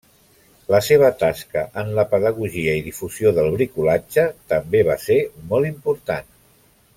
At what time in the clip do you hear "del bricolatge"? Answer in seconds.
3.37-4.25